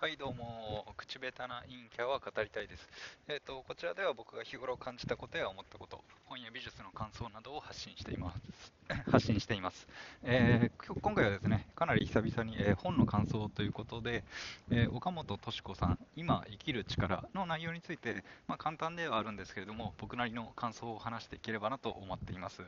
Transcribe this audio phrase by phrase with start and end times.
[0.00, 2.88] はいどうも、口下手な陰キャは語りたいです。
[3.28, 8.72] えっ、と、こちらでは僕が日頃感じたことや思ったこと、本や美術の感想などを発信しています。
[9.12, 9.86] 発信しています。
[10.22, 14.24] えー、今回はですね、かなり久々に、えー、本の感想ということで、
[14.70, 22.62] え、岡本敏子さん、今生きる力の内容について、まあ、簡単ではあるんですけれども、僕なりの感想を話していければなと思っています。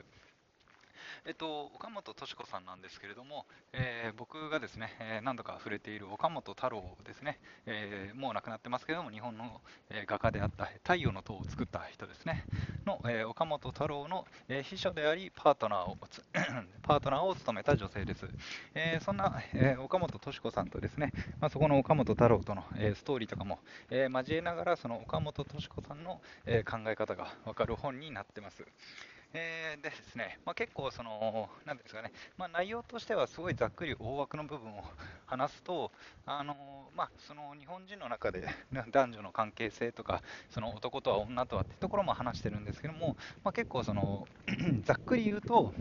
[1.25, 12.45] えっと、岡本敏子さんなんですけれども、えー、僕がですね、え、何度か触れている岡本太郎ですね、えー、もう亡くなってますけれども、日本の、え画家であった太陽の塔を作った人ですね、
[12.87, 15.97] の、え岡本太郎の、え秘書でありパートナーを、
[16.83, 18.27] パートナーを務めた女性です。
[18.75, 28.65] えそんな、え岡本敏子さんとですね、まあ、そこの岡本太郎との、えストーリーとかも、え交えながら、その岡本敏子さんの、え考え方が分かる本になってます。
[29.35, 34.85] えー、でですね、まあ、結構その、なんですかね、まあ、内容としてはすごいざっくり大枠の部分を
[35.27, 35.91] 話すと、
[36.27, 36.55] あの
[36.95, 38.47] まあ、その日本人の中で
[38.91, 44.29] 男女の関係性とか、その男とは女とはっていうところも話してるんですけども、まあ、結構その
[44.85, 45.73] ざっくり言うと、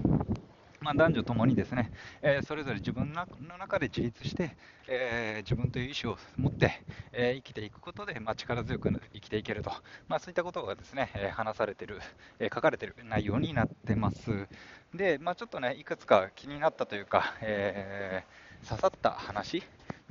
[0.81, 1.91] まあ、男女ともにですね、
[2.23, 6.71] えー、それぞれ自分の中で自立して、えー、自分という意思を持って、
[7.13, 9.71] えー、生きていくことで、まあ、力強く生きていけると、
[10.07, 11.99] まあ、そういったことがですね、え話されてる、
[12.39, 14.47] え書かれている内容になってます。
[14.95, 18.23] で、まあ、ちょっとね、いくつか気になったというか、え
[18.67, 19.61] 刺さった話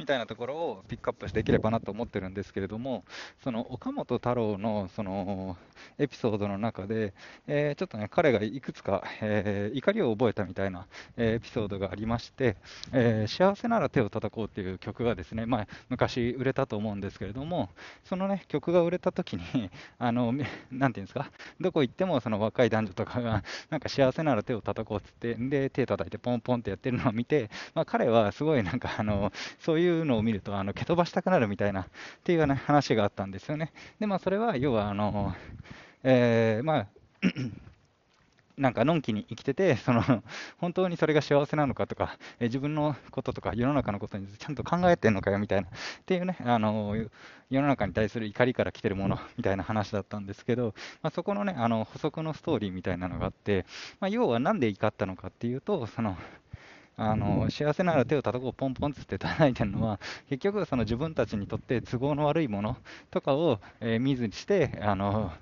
[0.01, 3.05] みたいなところをピックアップしていければなと思ってるんですけれども、
[3.45, 5.59] その岡本太郎のその
[5.99, 7.13] エピソードの中で、
[7.47, 10.87] えー、ちょっとね、彼がいくつか、えー、怒りを覚えたみたいな、
[11.19, 12.57] え、エピソードがありまして、
[12.93, 17.69] え幸せなら手を叩こうっていう曲がですね、まあ、昔売れたと思うんですけれども、
[18.05, 20.33] そのね、曲が売れた時に、 あの、
[20.71, 31.87] なんていうんですか、どこ行ってもその若い男女とかが、なんか幸せなら手を叩こうっつって、で、手叩いてポンポンってやってるのを見て、まあ、彼はすごいなんかあの、そういういうのを見ると、あの蹴飛ばしたくなるみたいなっ
[32.25, 33.73] ていうような話があったんですよね。
[33.99, 35.35] で、まあ、それは要はあの、
[36.03, 36.87] えー、まあ
[38.61, 40.03] なんかのんきに生きてて、その
[40.59, 45.71] 本当にそれが幸せなのかとか、え自分のこととか世の中のことにちゃんと考えてんのかよみたいな、っ
[46.05, 46.95] ていうね、あの
[47.49, 53.65] 世の中に対する怒りから来てるものみたいな話だったんですけど、まあ、そこのね、あの補足のストーリーみたいなのがあって、
[53.99, 56.19] まあ、要は何で怒ったのかっていうと、その
[57.03, 62.77] あの幸せなら手を叩こう、ポンポンつって叩いてるのは、 結局、その自分たちにとって都合の悪いもの
[63.11, 65.33] とかを、えー、見ずにして、あの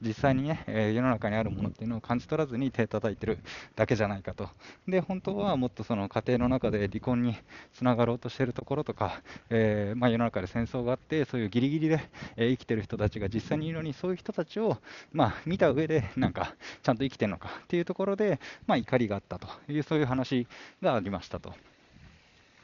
[0.00, 3.38] 実際にね、えー、世の中にあるものっていうのを感じ取らずに手叩いてる
[3.74, 4.48] だけじゃないかと。
[4.86, 7.36] で、本当はもっとその家庭の中で離婚に
[7.74, 12.00] つながろうとしているところとか、えー、まあ、世の中で戦争があって、そういうギリギリで、
[12.36, 14.78] え生きてる人たちが実際にいるのに、そういう人たちを、
[15.12, 20.46] まあ、見た上で、なんか、ちゃんと生きてるのかっていうところで、まあ、怒りがあったという、そういう話
[20.80, 21.54] がありまましたと。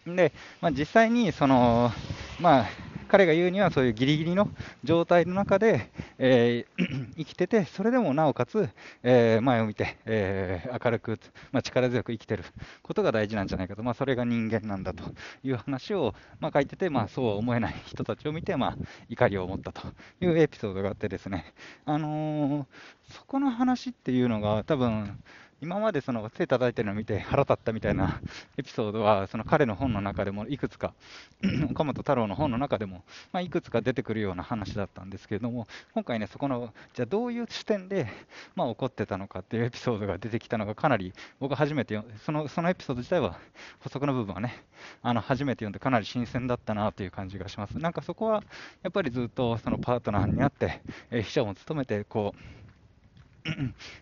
[0.07, 1.91] で、まあ、実際にその、
[2.39, 2.67] まあ、
[3.09, 4.51] 彼が言うにはそういうギリギリの
[4.83, 8.69] 状態の中で、えー、 生きてて、それでもなおかつ、
[9.03, 11.19] えー、前を見て、えー、明るく、
[11.53, 12.45] まあ、力強く生きてる
[12.83, 15.05] ことが大事なんじゃないかと、まあ、それが人間なんだと
[15.43, 18.77] いう話を、まあ、書いてて、まあ、そうは思えない人たちを見て、まあ、
[19.09, 19.83] 怒りを持ったと
[20.21, 21.55] いうエピソードがあってですね、
[21.87, 22.67] あの
[23.11, 25.23] そこの話っていうのが多分
[25.65, 28.21] 今までその手叩いてるのを見て腹立ったみたいな
[28.59, 30.93] エピソードは、その彼の本の中でもいくつか、
[31.71, 33.03] 岡本太郎の本の中でも、
[33.33, 38.09] まあ、いくつか出てくるような話だったんですけれども、今回ね、そこの、じゃあどういう視点で、
[38.55, 43.39] まあ、起こってたのかっていうエピソードが出てきたのがかなり、僕初めてその、そのエピソード自体は、
[43.81, 44.65] 補足の部分はね、
[45.01, 47.79] あの初めて読んでかなり新鮮だったなという感じがします。
[47.79, 48.43] なんかそこは、
[48.83, 52.64] やっぱりずっとそのパートナーになって、えー、秘書も務めて、こう、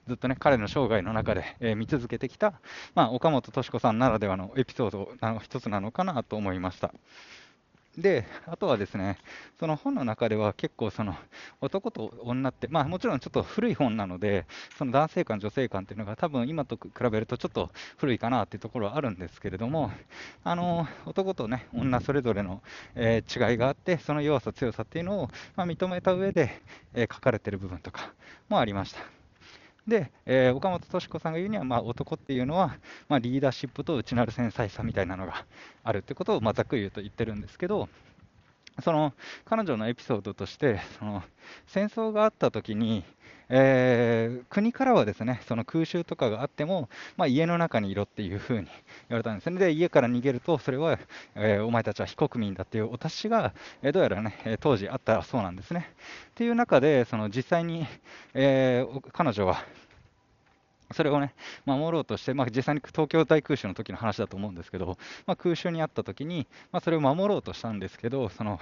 [0.06, 2.54] ずっとね、彼の生涯の中で、えー、見続けてきた、
[2.94, 6.92] まあ、岡本敏子さんならではのエピソードの一つなのかなと思いました。
[7.98, 9.18] で、あとはですね、
[9.60, 11.14] その本の中では結構その
[11.60, 14.46] 男と女って、まあもちろんちょっと古い本なので、
[14.78, 19.90] その男性観、女性観っていうのが多分今と比べるとちょっと古いかなっていうところはあるんですけれども、
[20.42, 22.62] あの男とね、女それぞれの、
[22.94, 26.62] えー、違いがあって、その弱さ、強さっていうのを、まあ、認めた上で、
[26.94, 28.14] えー、書かれてる部分とか
[28.48, 29.21] もありました。
[29.86, 32.76] で、えー、岡本敏子さんが言うには、まあ、男っていうのは、
[33.08, 35.44] まあ、リーダーシップと内なる繊細さみたいなのが
[35.82, 37.88] あるってことを、まあ、ざっくり言うと言ってるんですけど、
[38.80, 39.12] その
[39.44, 41.22] 彼女のエピソードとして、その
[41.66, 43.04] 戦争があった時に、
[43.54, 46.88] えー、国からはですねその空襲とかがあっても、
[47.18, 48.72] まあ、家の中にいろっていうふうに言
[49.10, 49.58] われたんですね。
[49.58, 50.98] で、家から逃げると、それは、
[51.34, 53.52] えー、お前たちは非国民だっていうお達しが、
[53.82, 55.90] えー、どうやらね、当時あったそうなんですね。
[56.30, 57.86] っていう中で、その実際に、
[58.32, 59.62] え彼女は、
[60.92, 61.34] それをね、
[61.64, 68.60] 守ろうとして、まあ、実際に東京大空襲の時の話だと思うんですけど、まあ、空襲にあった時に、まあ、それを守ろうとしたんですけど、その、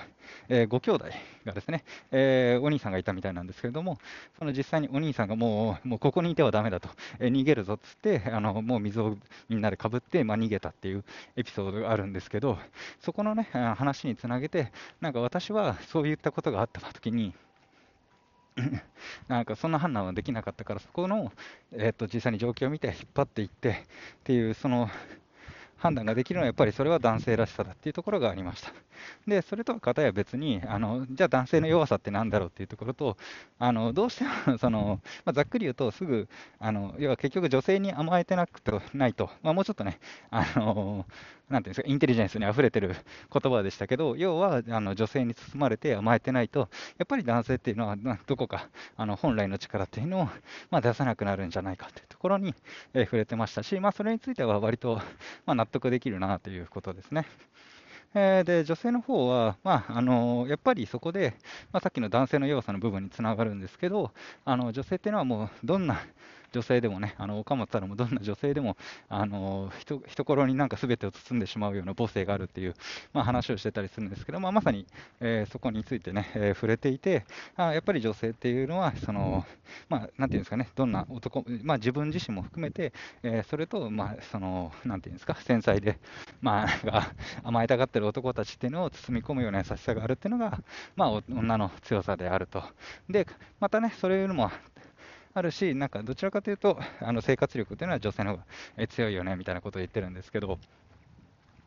[0.48, 1.06] えー、ご兄弟
[1.44, 3.98] がですね、えー、お兄さんがいたみたいなんですけれども、
[4.38, 6.88] その実際にお兄さんがもう、もうここにいてはだめだと、
[7.18, 9.16] えー、逃げるぞっつって、あのもう水を
[9.48, 11.04] みんなでかぶって、まあ、逃げたっていう
[11.36, 12.58] エピソードがあるんですけど、
[13.00, 17.34] そこのね、話につなげて、なんか私はそういったことがあった時に、
[19.28, 21.32] なんかそんな判断はできなかったから、そこの、
[21.72, 23.74] えー、と実際に状況を見て引っ張っていってっ
[24.24, 24.90] ていう、その
[25.78, 28.72] 判断ができるのはやっぱりそれは男性らしさだっていうところがありました。
[29.26, 33.16] で、それとは片や別に、あのじゃあ男性の弱さってなんだろうっていうところと、
[33.58, 39.98] あのどうしても その、まあ、ざっくり言うと、すぐ、あの要は結局女性に甘えてなくてないと、まあ、もうちょっとね、
[40.30, 41.06] あの
[41.50, 42.94] なんていうんですか、インテリジェンスに溢れてる
[43.32, 47.96] 言葉でしたけど、要はあの女性に包まれて甘えてないと、やっぱり男性っていうのは、
[48.26, 50.28] どこかあの本来の力っていうのを、
[50.70, 52.54] まあ、出さなくなるんじゃないかというところに、
[52.94, 54.96] えー、触れてましたし、まあ、それについては割と、
[55.44, 57.26] まあ、納得できるなということですね。
[58.14, 61.34] えー、で女性の方は、まああのやっぱりそこで、
[61.72, 64.12] まあ、さっきの男性の弱さの部分につながるんですけど、
[64.44, 66.00] あの女性っていうのはもうどんな
[66.52, 68.76] 女性でもね、あの岡本太郎もどんな女性でも、
[69.08, 72.74] あのひ懐になんか全てを包んでしまうような母性があるっていう、
[73.12, 74.86] まあ、話をしてたりするんですけど、まあ、まさに、
[75.20, 77.24] えー、そこについてね、えー、触れていて、
[77.56, 79.46] あやっぱり女性っていうのは、その
[79.88, 82.92] まあ、なんていうんですかね、どんな男、まあ、自分自身も含めて、
[83.22, 85.98] えー、それと、まあ、その、なんていうんですか、繊細で、
[86.40, 87.12] まあ、
[87.44, 90.62] 甘えたがってる男たちっていうのを包み込むような優しさがあるっていうのが、
[90.96, 92.62] まあ、女の強さであると。
[93.08, 93.26] で、
[93.60, 94.50] またね、それよりも、
[95.32, 98.42] あるし、なんかどちらかというと、あの生活力っていうのは女性の方
[98.78, 100.58] が強いよねみたいなことを言ってるんですけど、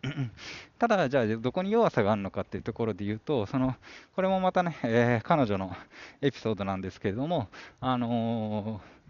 [0.78, 3.76] ただ、じゃあ、どこに弱さがあるのかっていうところで言うと、その
[4.16, 5.74] これもまたね、えー、彼女の
[6.22, 7.48] エピソードなんですけれども、
[7.80, 9.03] あのー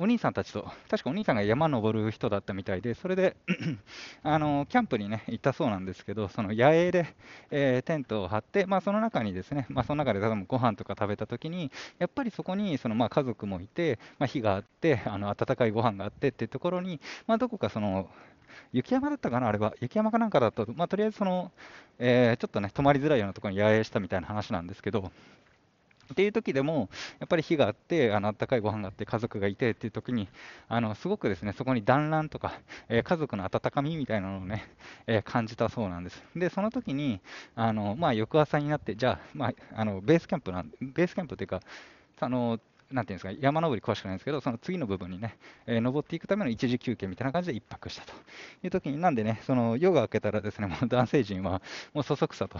[0.00, 3.36] お兄さんたちと、確かお兄さんが山登る人だったみたいで、それで
[4.22, 7.14] あのキャンプにね行ったそうなんですけど、その野営で、
[7.50, 18.08] えー、テントを張って、まあ、その中にですね、まあ、その中で多分ご飯とか食べたときに、やっぱりそこにそのまあ家族もいて、まあ、火があって、あの温かいご飯があってっていうところに、まあ、どこかその
[18.72, 21.50] 雪山だったかな、あれは、雪山かなんかだったと、まあ、とりあえずその、
[21.98, 25.10] えー、ちょっとね、泊まりづらいようなところに野営したみたいな話なんですけど、
[26.12, 26.88] っていう時でも、
[27.20, 30.28] やっぱり火があって、あの温かいご飯があって、家族がいてっていう時に、
[30.68, 34.68] あのすごくですねそこに団らんとか、えー、家族の温かみみたいなのをね、
[35.06, 36.22] えー、感じたそうなんです。
[36.34, 37.20] で、その時に、
[37.54, 41.60] あのまあ、翌朝になって、じゃあ、まあ、あのベースキャンプなん、ベースキャンプというか、
[42.20, 42.58] あの
[42.90, 45.36] なんていうんですか、山登り詳しくないんですけど、その次の部分にね、
[45.66, 48.12] えー、登っていくための一時休憩みたいな感じで1泊したと。
[48.62, 51.60] いう時に、なんでね、その夜が明けたらですね、もう男性陣は
[51.92, 52.58] もうそそくさと、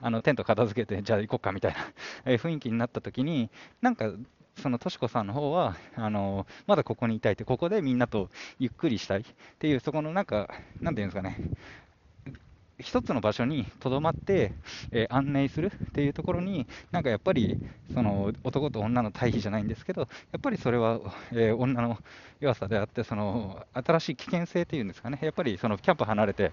[0.00, 1.78] あのテント片付けて、じゃあ行こうかみたいな、
[2.24, 4.12] えー、雰囲気になった時に、なんか、
[4.60, 8.28] そのとしこさんの方はあのまだここにいたいって、ここでみんなと
[8.58, 9.24] ゆっくりしたいっ
[9.60, 11.38] ていう、そこのなんか、なんていうんですかね、
[12.78, 14.52] 一つの場所にとどまって、
[14.92, 17.58] えー、案内するっていうところに、なんかやっぱり
[17.92, 21.00] その男と女の対比じゃないんですけど、やっぱりそれは、
[21.32, 21.98] えー、女の
[22.40, 26.52] 弱さであって、その新しい危険性っていうんですかね、やっぱりそのキャンプ離れて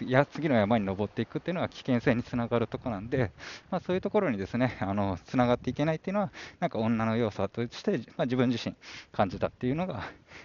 [0.00, 3.30] や、次の山に登っていくっていうのは危険性につながるところなんで、
[3.70, 8.74] まあ、そういうところにですねあのつながっていけないっていうのは、なんか女の弱さとして、まあ、自分自身
[9.12, 10.04] 感じたっていうのが、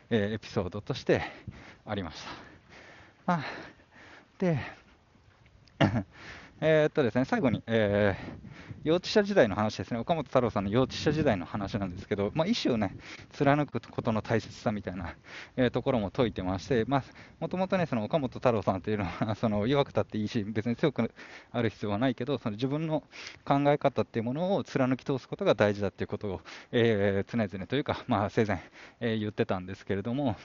[0.10, 1.22] えー、エピソードとして
[1.86, 2.30] ありました。
[3.26, 3.44] まあ
[4.40, 4.60] で
[6.64, 12.96] えっとですね、最後に、えー、幼稚舎時代の話ですね、岡本太郎さんの幼稚舎時代の話なんですけど、まあ、意思をね、
[13.32, 15.16] 貫くことの大切さみたいな、
[15.58, 21.12] えー、ところも説いてまして、もともとね、その岡本太郎さんというのは、 その弱くたっていいし、別に強く
[21.52, 23.04] ある必要はないけど、その自分の
[23.44, 28.62] 考え方っていうものを貫き通すことが大事だっていうことを、えー、常々というか、まあ、生前、
[29.00, 30.36] えー、言ってたんですけれども、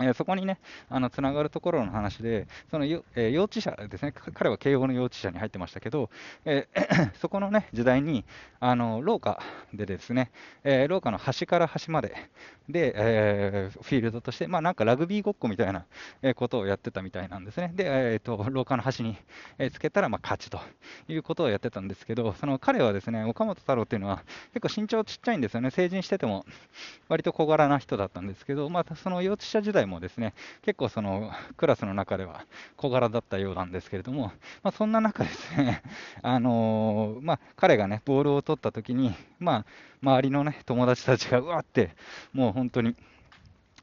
[0.00, 0.58] え、そこにね、
[0.88, 6.10] あのつながるところの話で、そのよ、えー、幼稚舎ですね、彼は慶応の幼稚舎に入ってましたけど、
[6.44, 8.24] えー、 そこのね、時代に、
[8.60, 9.40] あの廊下
[9.74, 10.30] でですね、
[10.64, 12.14] え廊下の端から端まで
[12.68, 15.84] で、えフィールドとして、まあなんかラグビーごっこみたいな
[16.34, 17.72] ことをやってたみたいなんですね。
[17.74, 19.18] で、えーと、廊下の端に
[19.70, 20.60] つけたらまあ勝ちと
[21.08, 24.22] いうことをやってたんですけど、その彼はですね、岡本太郎っていうのは
[24.54, 26.46] 結構身長ちっちゃいんですよね、成人してても
[27.08, 35.82] 割と小柄な人だったんですけど、まあ、その幼稚舎時代もですね結構そのクラスの中では小柄だったようなんですけれども、まあ、そんな中ですね、
[36.22, 39.66] あのー、まあ、彼がねボールを取った時に、まあ、
[40.02, 41.94] 周りのね友達たちがうわって
[42.32, 42.94] もう本当に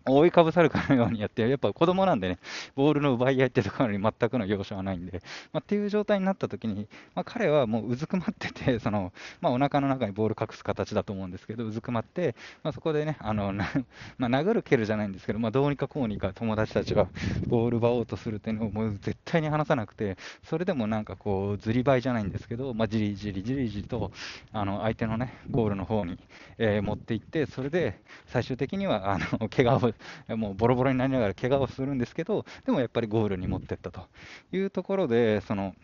[0.06, 2.40] 覆いかぶさるかのようにやって、やっぱ子供なんでね、
[2.76, 5.22] ボールの奪い合いってところに全くの要所はないんで、
[5.54, 13.54] まあ、っていう状態になった時に、まあ、彼はもううずくまってて、 そのまあ、お腹の中にボール隠す形だと思うんですけど、うずくまって、まあ、そこでね、あの
[14.18, 17.08] まあ、殴る蹴るじゃないんですけど、まあ、どうにかこうにか友達たちが
[17.48, 24.12] ボール奪おうとするっていうのをもう絶対に離さなくて、それでもなんかこう、ずりばいじゃないんですけど、まあ、じりじりじりじりと
[24.52, 26.18] あの相手のね、ゴールの方に、
[26.58, 29.91] えー、持っていって、それで最終的にはあの怪我を、
[30.28, 34.08] もうボロボロになりながら怪我をするんですけど、でもやっぱりゴールに持っていったと
[34.52, 35.76] いうところで、その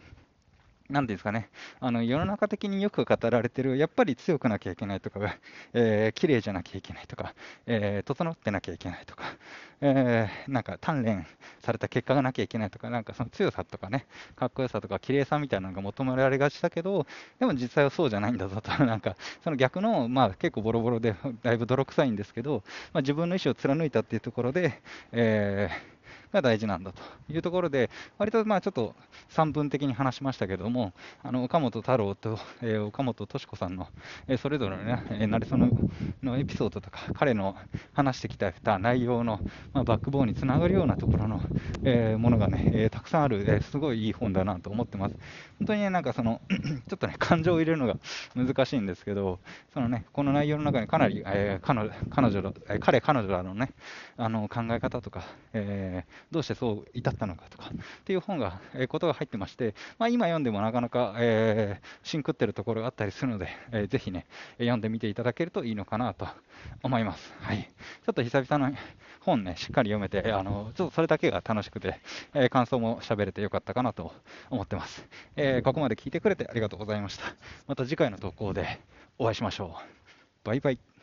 [0.89, 1.49] なんですかね、
[1.81, 5.19] あの世の中的によく語られてる、やっぱり強くなきゃいけないとか、
[5.73, 7.33] えー、綺麗じゃなきゃいけないとか、
[7.65, 9.23] えー、整ってなきゃいけないとか、
[9.81, 11.27] えー、なんか鍛錬
[11.59, 14.05] された結果がなきゃいけないとか、なんかその強さとかね、
[14.37, 17.05] かっこよさとか綺麗さみたいなのが求められがちだけど、
[17.37, 22.63] でも実際はそうじゃないんだぞと、 なんかその逆の、まあ、結構ボロボロで、だいぶ泥臭いんですけど、
[22.93, 25.96] まあ、自分の意思を貫いたっていうところで、えー
[26.31, 28.95] が大事なんだというところで、割とまあちょっと
[29.29, 30.93] 散文的に話しましたけども、
[31.23, 33.87] あの岡本太郎と、えー、岡本敏子さんの、
[34.27, 35.69] えー、それぞれのね、えー、なれその
[36.23, 37.55] のエピソードとか、彼の
[37.93, 39.39] 話してきた内容の、
[39.73, 41.41] まあ、バックボーンにつながるようなところの、
[41.83, 45.15] えー、ものがね、えー、たくさんある、えー、すごいいい本だなと思ってます。
[45.59, 47.97] 本当にね、なんかその ちょっとね、感情を入れるのが
[48.35, 49.39] 難しいんですけど、
[49.73, 53.71] そのね、この内容の中にかなり、えー、彼女彼女彼、彼女らのね、
[54.17, 64.25] あの考え方とか、えー、どうしてそう至ったのかとかっていう本が、えー、ことが入ってまして、まあ、今読んでもなかなか、えー、しんくってるところがあったりするので、えー、ぜひね、
[64.57, 66.27] 読んでみていただけるといいのかなと
[66.83, 67.33] 思います。
[67.41, 67.63] はい、
[68.05, 68.75] ちょっと久々の
[69.21, 71.99] 本ね、しっかり読めて、あのちょっとそれだけが楽しくて、
[72.33, 74.13] えー、感想も喋れてよかったかなと
[74.49, 75.61] 思ってます、えー。
[75.61, 77.25] ここまで聞いてくれてありがとうございました。
[77.67, 78.79] また次回の投稿で
[79.17, 80.47] お会いしましょう。
[80.47, 80.96] バイバイ。